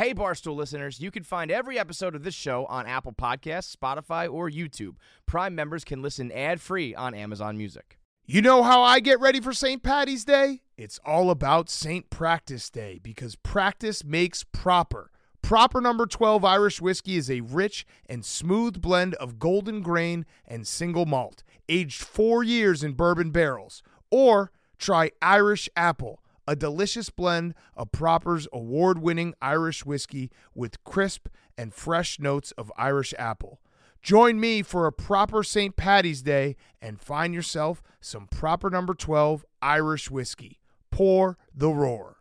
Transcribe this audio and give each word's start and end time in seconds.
Hey, 0.00 0.14
Barstool 0.14 0.56
listeners, 0.56 0.98
you 0.98 1.10
can 1.10 1.24
find 1.24 1.50
every 1.50 1.78
episode 1.78 2.14
of 2.14 2.22
this 2.22 2.34
show 2.34 2.64
on 2.70 2.86
Apple 2.86 3.12
Podcasts, 3.12 3.76
Spotify, 3.76 4.32
or 4.32 4.48
YouTube. 4.48 4.94
Prime 5.26 5.54
members 5.54 5.84
can 5.84 6.00
listen 6.00 6.32
ad 6.32 6.62
free 6.62 6.94
on 6.94 7.12
Amazon 7.12 7.58
Music. 7.58 7.98
You 8.24 8.40
know 8.40 8.62
how 8.62 8.80
I 8.80 9.00
get 9.00 9.20
ready 9.20 9.42
for 9.42 9.52
St. 9.52 9.82
Patty's 9.82 10.24
Day? 10.24 10.62
It's 10.78 10.98
all 11.04 11.28
about 11.28 11.68
St. 11.68 12.08
Practice 12.08 12.70
Day 12.70 12.98
because 13.02 13.36
practice 13.36 14.02
makes 14.02 14.42
proper. 14.42 15.10
Proper 15.42 15.82
number 15.82 16.06
12 16.06 16.46
Irish 16.46 16.80
whiskey 16.80 17.16
is 17.18 17.30
a 17.30 17.42
rich 17.42 17.84
and 18.06 18.24
smooth 18.24 18.80
blend 18.80 19.12
of 19.16 19.38
golden 19.38 19.82
grain 19.82 20.24
and 20.48 20.66
single 20.66 21.04
malt, 21.04 21.42
aged 21.68 22.02
four 22.02 22.42
years 22.42 22.82
in 22.82 22.94
bourbon 22.94 23.32
barrels. 23.32 23.82
Or 24.10 24.50
try 24.78 25.10
Irish 25.20 25.68
Apple 25.76 26.22
a 26.50 26.56
delicious 26.56 27.10
blend 27.10 27.54
of 27.76 27.92
Proper's 27.92 28.48
award 28.52 28.98
winning 28.98 29.34
Irish 29.40 29.86
whiskey 29.86 30.32
with 30.52 30.82
crisp 30.82 31.28
and 31.56 31.72
fresh 31.72 32.18
notes 32.18 32.50
of 32.58 32.72
Irish 32.76 33.14
apple. 33.16 33.60
Join 34.02 34.40
me 34.40 34.62
for 34.62 34.86
a 34.86 34.92
proper 34.92 35.44
St. 35.44 35.76
Patty's 35.76 36.22
Day 36.22 36.56
and 36.82 37.00
find 37.00 37.32
yourself 37.32 37.84
some 38.00 38.26
proper 38.26 38.68
number 38.68 38.94
12 38.94 39.46
Irish 39.62 40.10
whiskey. 40.10 40.58
Pour 40.90 41.38
the 41.54 41.70
roar. 41.70 42.16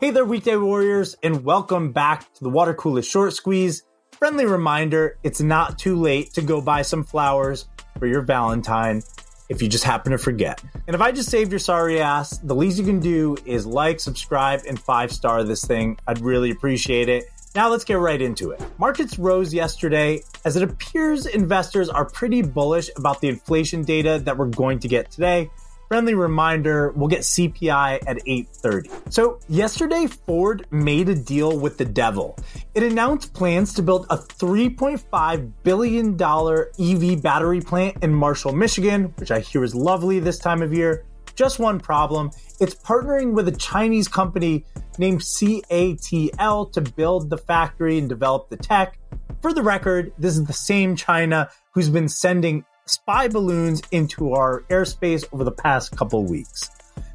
Hey 0.00 0.10
there, 0.10 0.24
weekday 0.24 0.56
warriors, 0.56 1.14
and 1.22 1.44
welcome 1.44 1.92
back 1.92 2.34
to 2.34 2.42
the 2.42 2.50
Water 2.50 2.74
Coolest 2.74 3.08
Short 3.08 3.32
Squeeze. 3.32 3.84
Friendly 4.18 4.46
reminder 4.46 5.18
it's 5.22 5.40
not 5.40 5.78
too 5.78 5.94
late 5.94 6.32
to 6.32 6.42
go 6.42 6.60
buy 6.60 6.82
some 6.82 7.04
flowers 7.04 7.66
your 8.06 8.22
Valentine 8.22 9.02
if 9.48 9.60
you 9.60 9.68
just 9.68 9.84
happen 9.84 10.12
to 10.12 10.18
forget. 10.18 10.62
And 10.86 10.94
if 10.94 11.00
I 11.00 11.12
just 11.12 11.30
saved 11.30 11.52
your 11.52 11.58
sorry 11.58 12.00
ass, 12.00 12.38
the 12.38 12.54
least 12.54 12.78
you 12.78 12.84
can 12.84 13.00
do 13.00 13.36
is 13.44 13.66
like, 13.66 14.00
subscribe, 14.00 14.62
and 14.66 14.80
five 14.80 15.12
star 15.12 15.44
this 15.44 15.64
thing. 15.64 15.98
I'd 16.06 16.20
really 16.20 16.50
appreciate 16.50 17.08
it. 17.08 17.24
Now 17.54 17.68
let's 17.68 17.84
get 17.84 17.94
right 17.94 18.20
into 18.20 18.50
it. 18.50 18.60
Markets 18.78 19.18
rose 19.18 19.54
yesterday 19.54 20.22
as 20.44 20.56
it 20.56 20.62
appears 20.62 21.26
investors 21.26 21.88
are 21.88 22.04
pretty 22.04 22.42
bullish 22.42 22.90
about 22.96 23.20
the 23.20 23.28
inflation 23.28 23.84
data 23.84 24.20
that 24.24 24.36
we're 24.36 24.46
going 24.46 24.80
to 24.80 24.88
get 24.88 25.10
today 25.10 25.50
friendly 25.88 26.14
reminder, 26.14 26.92
we'll 26.96 27.08
get 27.08 27.20
CPI 27.20 28.00
at 28.06 28.18
8:30. 28.26 28.90
So, 29.10 29.38
yesterday 29.48 30.06
Ford 30.06 30.66
made 30.70 31.08
a 31.08 31.14
deal 31.14 31.58
with 31.58 31.78
the 31.78 31.84
devil. 31.84 32.36
It 32.74 32.82
announced 32.82 33.32
plans 33.34 33.74
to 33.74 33.82
build 33.82 34.06
a 34.10 34.16
3.5 34.16 35.52
billion 35.62 36.16
dollar 36.16 36.70
EV 36.78 37.22
battery 37.22 37.60
plant 37.60 37.98
in 38.02 38.12
Marshall, 38.12 38.52
Michigan, 38.52 39.12
which 39.16 39.30
I 39.30 39.40
hear 39.40 39.64
is 39.64 39.74
lovely 39.74 40.20
this 40.20 40.38
time 40.38 40.62
of 40.62 40.72
year. 40.72 41.04
Just 41.34 41.58
one 41.58 41.80
problem, 41.80 42.30
it's 42.60 42.74
partnering 42.76 43.32
with 43.32 43.48
a 43.48 43.52
Chinese 43.52 44.06
company 44.06 44.64
named 44.98 45.20
CATL 45.20 46.72
to 46.72 46.80
build 46.80 47.28
the 47.28 47.38
factory 47.38 47.98
and 47.98 48.08
develop 48.08 48.48
the 48.50 48.56
tech. 48.56 48.98
For 49.42 49.52
the 49.52 49.62
record, 49.62 50.12
this 50.16 50.36
is 50.36 50.44
the 50.44 50.52
same 50.52 50.94
China 50.94 51.50
who's 51.72 51.90
been 51.90 52.08
sending 52.08 52.64
spy 52.86 53.28
balloons 53.28 53.82
into 53.90 54.32
our 54.32 54.62
airspace 54.70 55.24
over 55.32 55.44
the 55.44 55.52
past 55.52 55.96
couple 55.96 56.24
weeks. 56.24 56.70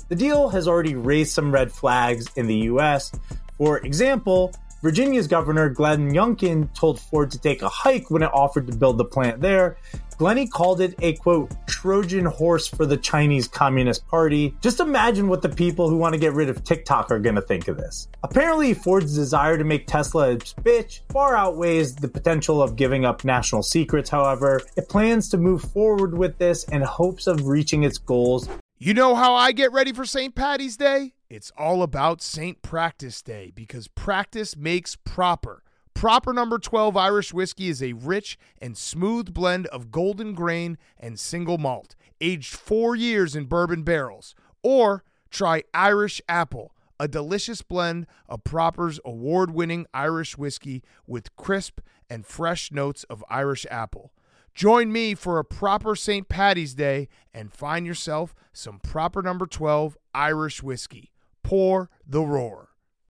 The 0.07 0.15
deal 0.15 0.49
has 0.49 0.67
already 0.67 0.95
raised 0.95 1.31
some 1.33 1.51
red 1.51 1.71
flags 1.71 2.27
in 2.35 2.47
the 2.47 2.55
US. 2.55 3.11
For 3.57 3.77
example, 3.79 4.53
Virginia's 4.81 5.27
governor 5.27 5.69
Glenn 5.69 6.11
Youngkin 6.11 6.73
told 6.73 7.02
Ford 7.02 7.31
to 7.31 7.39
take 7.39 7.61
a 7.61 7.69
hike 7.69 8.09
when 8.09 8.23
it 8.23 8.31
offered 8.33 8.67
to 8.67 8.77
build 8.77 8.97
the 8.97 9.05
plant 9.05 9.41
there. 9.41 9.77
Glennie 10.17 10.47
called 10.47 10.80
it 10.81 10.95
a 10.99 11.13
quote 11.13 11.52
Trojan 11.67 12.25
horse 12.25 12.67
for 12.67 12.86
the 12.86 12.97
Chinese 12.97 13.47
Communist 13.47 14.08
Party. 14.08 14.53
Just 14.61 14.80
imagine 14.80 15.27
what 15.27 15.41
the 15.41 15.49
people 15.49 15.89
who 15.89 15.97
want 15.97 16.13
to 16.13 16.19
get 16.19 16.33
rid 16.33 16.49
of 16.49 16.63
TikTok 16.63 17.11
are 17.11 17.19
going 17.19 17.36
to 17.36 17.41
think 17.41 17.67
of 17.67 17.77
this. 17.77 18.08
Apparently, 18.23 18.73
Ford's 18.73 19.16
desire 19.16 19.58
to 19.58 19.63
make 19.63 19.88
Tesla 19.88 20.31
its 20.31 20.53
bitch 20.53 21.02
far 21.09 21.36
outweighs 21.36 21.95
the 21.95 22.08
potential 22.08 22.61
of 22.61 22.76
giving 22.76 23.05
up 23.05 23.23
national 23.26 23.64
secrets, 23.64 24.09
however. 24.09 24.61
It 24.77 24.89
plans 24.89 25.30
to 25.30 25.37
move 25.37 25.61
forward 25.61 26.17
with 26.17 26.37
this 26.37 26.64
in 26.65 26.82
hopes 26.82 27.27
of 27.27 27.48
reaching 27.48 27.83
its 27.83 27.98
goals. 27.98 28.48
You 28.77 28.93
know 28.93 29.15
how 29.15 29.33
I 29.33 29.52
get 29.52 29.73
ready 29.73 29.92
for 29.92 30.05
St. 30.05 30.33
Patty's 30.36 30.77
Day? 30.77 31.14
It's 31.29 31.51
all 31.55 31.83
about 31.83 32.23
St. 32.23 32.59
Practice 32.63 33.21
Day 33.21 33.51
because 33.53 33.87
practice 33.87 34.57
makes 34.57 34.95
proper. 34.95 35.61
Proper 35.93 36.33
number 36.33 36.57
12 36.57 36.97
Irish 36.97 37.31
whiskey 37.31 37.69
is 37.69 37.83
a 37.83 37.93
rich 37.93 38.35
and 38.59 38.75
smooth 38.75 39.31
blend 39.31 39.67
of 39.67 39.91
golden 39.91 40.33
grain 40.33 40.79
and 40.99 41.19
single 41.19 41.59
malt, 41.59 41.95
aged 42.19 42.55
four 42.55 42.95
years 42.95 43.35
in 43.35 43.45
bourbon 43.45 43.83
barrels. 43.83 44.33
Or 44.63 45.03
try 45.29 45.61
Irish 45.71 46.19
Apple, 46.27 46.73
a 46.99 47.07
delicious 47.07 47.61
blend 47.61 48.07
of 48.27 48.43
Proper's 48.43 48.99
award 49.05 49.51
winning 49.51 49.85
Irish 49.93 50.35
whiskey 50.35 50.81
with 51.05 51.35
crisp 51.35 51.79
and 52.09 52.25
fresh 52.25 52.71
notes 52.71 53.03
of 53.03 53.23
Irish 53.29 53.67
apple. 53.69 54.11
Join 54.55 54.91
me 54.91 55.13
for 55.13 55.37
a 55.37 55.45
proper 55.45 55.95
St. 55.95 56.27
Patty's 56.27 56.73
Day 56.73 57.07
and 57.35 57.53
find 57.53 57.85
yourself 57.85 58.33
some 58.51 58.79
proper 58.79 59.21
number 59.21 59.45
12 59.45 59.95
Irish 60.15 60.63
whiskey. 60.63 61.11
Pour 61.49 61.89
the 62.05 62.21
roar. 62.21 62.70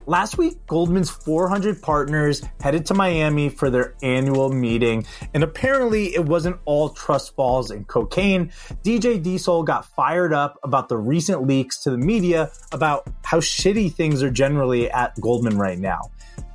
Last 0.07 0.39
week, 0.39 0.67
Goldman's 0.67 1.09
400 1.09 1.81
partners 1.81 2.43
headed 2.61 2.85
to 2.87 2.95
Miami 2.95 3.49
for 3.49 3.71
their 3.71 3.95
annual 4.03 4.53
meeting, 4.53 5.07
and 5.35 5.45
apparently 5.45 6.17
it 6.17 6.25
wasn't 6.27 6.59
all 6.65 6.89
trust 6.89 7.37
falls 7.37 7.71
and 7.71 7.87
cocaine. 7.87 8.49
DJ 8.83 9.23
D-Sol 9.23 9.63
got 9.63 9.85
fired 9.85 10.33
up 10.33 10.59
about 10.65 10.89
the 10.89 10.97
recent 10.97 11.47
leaks 11.47 11.81
to 11.85 11.91
the 11.91 11.97
media 11.97 12.51
about 12.73 13.07
how 13.23 13.39
shitty 13.39 13.93
things 13.93 14.21
are 14.21 14.31
generally 14.31 14.91
at 14.91 15.15
Goldman 15.21 15.57
right 15.57 15.79
now. 15.79 16.01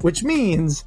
Which 0.01 0.21
means, 0.21 0.83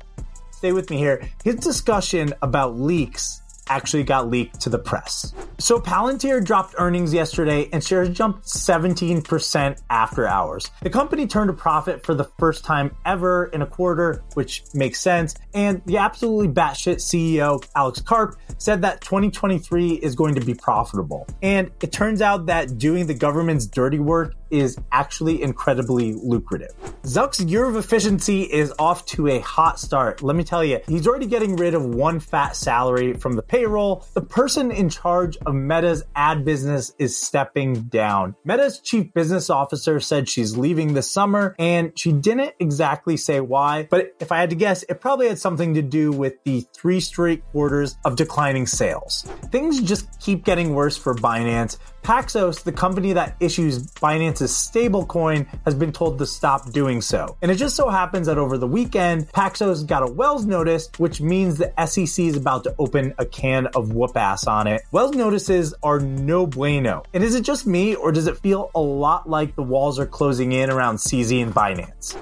stay 0.51 0.73
with 0.73 0.91
me 0.91 0.99
here, 0.99 1.27
his 1.43 1.55
discussion 1.55 2.35
about 2.43 2.79
leaks 2.79 3.41
actually 3.69 4.03
got 4.03 4.29
leaked 4.29 4.61
to 4.61 4.69
the 4.69 4.79
press. 4.79 5.33
So 5.59 5.79
Palantir 5.79 6.45
dropped 6.45 6.75
earnings 6.79 7.15
yesterday 7.15 7.69
and 7.73 7.83
shares 7.83 8.09
jumped 8.11 8.45
17% 8.45 9.81
after 9.91 10.27
hours. 10.27 10.71
The 10.83 10.91
company 10.91 11.27
turned 11.27 11.51
a 11.51 11.53
profit 11.53 12.05
for 12.05 12.15
the 12.15 12.25
first 12.39 12.65
time 12.65 12.95
ever 13.05 13.47
in 13.47 13.63
a 13.63 13.67
quarter, 13.67 14.23
which 14.35 14.65
makes 14.75 15.01
sense. 15.01 15.35
And 15.55 15.83
the 15.87 15.99
absolutely 15.99 16.49
batshit 16.49 16.97
CEO, 16.97 17.65
Alex 17.77 18.01
Karp, 18.01 18.37
said 18.59 18.83
that 18.83 19.01
2023 19.01 19.93
is 19.95 20.15
going 20.15 20.35
to 20.35 20.41
be 20.41 20.55
profitable. 20.55 21.27
And 21.43 21.71
it 21.81 21.93
turns 21.93 22.21
out 22.21 22.47
that 22.47 22.79
doing 22.79 23.07
the 23.07 23.15
government's 23.15 23.67
dirty 23.67 23.99
work 23.99 24.35
is 24.53 24.79
actually 24.93 25.43
incredibly 25.43 26.13
lucrative. 26.13 26.71
Zuck's 27.05 27.41
year 27.41 27.65
of 27.65 27.75
efficiency 27.75 28.43
is 28.43 28.73
off 28.79 29.05
to 29.07 29.27
a 29.27 29.41
hot 29.41 29.81
start. 29.81 30.23
Let 30.23 30.37
me 30.37 30.45
tell 30.45 30.63
you, 30.63 30.81
he's 30.87 31.09
already 31.09 31.27
getting 31.27 31.57
rid 31.57 31.75
of 31.75 31.85
one 31.85 32.21
fat 32.21 32.55
salary 32.55 33.15
from 33.15 33.33
the 33.33 33.43
payroll. 33.43 34.07
The 34.15 34.21
person 34.21 34.71
in 34.71 34.89
charge 34.89 35.37
of 35.39 35.55
Meta's 35.55 36.05
ad 36.15 36.45
business 36.45 36.95
is 36.99 37.21
stepping 37.21 37.83
down. 37.85 38.37
Meta's 38.45 38.79
chief 38.79 39.13
business 39.15 39.51
officer 39.51 39.99
said 39.99 40.29
she's 40.29 40.57
leaving 40.57 40.95
this 40.95 41.11
summer 41.11 41.57
and 41.59 41.99
she 41.99 42.13
didn't 42.13 42.55
exactly 42.61 43.17
say 43.17 43.41
why, 43.41 43.89
but 43.91 44.15
if 44.21 44.31
I 44.31 44.39
had 44.39 44.51
to 44.51 44.57
guess, 44.57 44.83
it 44.85 45.01
probably 45.01 45.29
had 45.29 45.39
something 45.39 45.75
to 45.75 45.83
do 45.83 46.13
with 46.13 46.35
the 46.45 46.67
three 46.75 47.01
straight 47.01 47.45
quarters 47.51 47.97
of 48.05 48.17
declining 48.17 48.67
sales. 48.67 49.27
Things 49.53 49.83
just 49.83 50.19
keep 50.19 50.47
getting 50.47 50.75
worse 50.75 50.97
for 50.97 51.15
Binance. 51.15 51.77
Paxos, 52.03 52.65
the 52.65 52.73
company 52.73 53.13
that 53.13 53.37
issues 53.39 53.87
Binance's 53.93 54.51
stablecoin, 54.51 55.47
has 55.67 55.75
been 55.75 55.93
told 55.93 56.19
to 56.21 56.27
stop 56.27 56.73
doing 56.73 57.03
so. 57.03 57.37
And 57.43 57.51
it 57.51 57.57
just 57.57 57.77
so 57.77 57.91
happens 57.91 58.29
that 58.29 58.39
over 58.39 58.57
the 58.57 58.67
weekend, 58.67 59.29
Paxos 59.29 59.87
got 59.87 60.03
a 60.03 60.11
Wells 60.11 60.47
notice, 60.47 60.89
which 60.97 61.21
means 61.21 61.59
the 61.59 61.71
SEC 61.87 62.25
is 62.25 62.35
about 62.35 62.65
to 62.65 62.75
open 62.79 63.13
a 63.19 63.27
can 63.27 63.67
of 63.67 63.93
whoop 63.93 64.17
ass 64.17 64.47
on 64.47 64.67
it. 64.67 64.81
Wells 64.91 65.15
notices 65.15 65.75
are 65.83 66.01
no 66.01 66.47
bueno. 66.47 67.03
And 67.13 67.23
is 67.23 67.35
it 67.35 67.43
just 67.43 67.67
me, 67.67 67.95
or 67.95 68.11
does 68.11 68.27
it 68.27 68.39
feel 68.39 68.71
a 68.75 68.81
lot 68.81 69.29
like 69.29 69.55
the 69.55 69.63
walls 69.63 69.99
are 70.01 70.07
closing 70.07 70.53
in 70.53 70.71
around 70.71 70.97
CZ 70.97 71.43
and 71.43 71.55
Binance? 71.55 72.22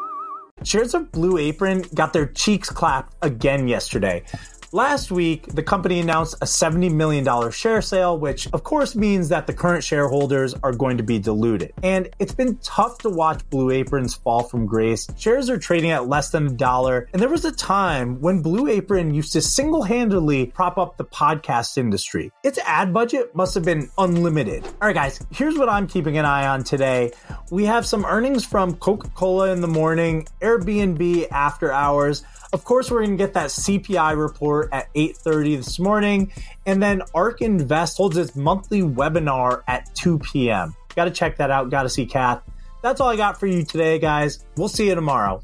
Shares 0.63 0.93
of 0.93 1.11
Blue 1.11 1.37
Apron 1.37 1.83
got 1.93 2.13
their 2.13 2.27
cheeks 2.27 2.69
clapped 2.69 3.15
again 3.21 3.67
yesterday. 3.67 4.23
Last 4.73 5.11
week, 5.11 5.47
the 5.47 5.63
company 5.63 5.99
announced 5.99 6.35
a 6.35 6.45
$70 6.45 6.93
million 6.93 7.51
share 7.51 7.81
sale, 7.81 8.17
which 8.17 8.47
of 8.53 8.63
course 8.63 8.95
means 8.95 9.27
that 9.27 9.45
the 9.45 9.53
current 9.53 9.83
shareholders 9.83 10.53
are 10.63 10.71
going 10.71 10.95
to 10.95 11.03
be 11.03 11.19
diluted. 11.19 11.73
And 11.83 12.07
it's 12.19 12.33
been 12.33 12.55
tough 12.63 12.99
to 12.99 13.09
watch 13.09 13.41
Blue 13.49 13.69
Apron's 13.69 14.13
fall 14.13 14.43
from 14.43 14.65
grace. 14.65 15.09
Shares 15.17 15.49
are 15.49 15.57
trading 15.57 15.91
at 15.91 16.07
less 16.07 16.29
than 16.29 16.47
a 16.47 16.51
dollar. 16.51 17.09
And 17.11 17.21
there 17.21 17.27
was 17.27 17.43
a 17.43 17.51
time 17.51 18.21
when 18.21 18.41
Blue 18.41 18.69
Apron 18.69 19.13
used 19.13 19.33
to 19.33 19.41
single 19.41 19.83
handedly 19.83 20.45
prop 20.45 20.77
up 20.77 20.95
the 20.95 21.03
podcast 21.03 21.77
industry. 21.77 22.31
Its 22.45 22.57
ad 22.59 22.93
budget 22.93 23.35
must 23.35 23.53
have 23.55 23.65
been 23.65 23.89
unlimited. 23.97 24.63
All 24.63 24.87
right, 24.87 24.95
guys, 24.95 25.19
here's 25.31 25.57
what 25.57 25.67
I'm 25.67 25.85
keeping 25.85 26.17
an 26.17 26.23
eye 26.23 26.47
on 26.47 26.63
today. 26.63 27.11
We 27.49 27.65
have 27.65 27.85
some 27.85 28.05
earnings 28.05 28.45
from 28.45 28.77
Coca 28.77 29.09
Cola 29.09 29.51
in 29.51 29.59
the 29.59 29.67
morning, 29.67 30.29
Airbnb 30.41 31.29
after 31.29 31.73
hours. 31.73 32.23
Of 32.53 32.65
course, 32.65 32.91
we're 32.91 32.99
going 32.99 33.17
to 33.17 33.23
get 33.23 33.33
that 33.33 33.47
CPI 33.47 34.17
report 34.17 34.60
at 34.71 34.93
8:30 34.93 35.57
this 35.57 35.79
morning, 35.79 36.31
and 36.65 36.81
then 36.81 37.01
ARK 37.13 37.41
Invest 37.41 37.97
holds 37.97 38.17
its 38.17 38.35
monthly 38.35 38.81
webinar 38.81 39.63
at 39.67 39.93
2 39.95 40.19
p.m. 40.19 40.75
Got 40.95 41.05
to 41.05 41.11
check 41.11 41.37
that 41.37 41.51
out. 41.51 41.69
Got 41.69 41.83
to 41.83 41.89
see 41.89 42.05
Kath. 42.05 42.41
That's 42.81 42.99
all 42.99 43.09
I 43.09 43.15
got 43.15 43.39
for 43.39 43.47
you 43.47 43.63
today, 43.63 43.99
guys. 43.99 44.45
We'll 44.57 44.67
see 44.67 44.87
you 44.87 44.95
tomorrow. 44.95 45.41